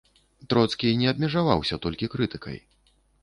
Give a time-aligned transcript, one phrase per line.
[0.51, 2.57] Троцкі не абмежаваўся толькі крытыкай.